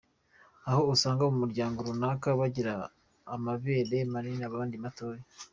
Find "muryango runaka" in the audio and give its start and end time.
1.43-2.27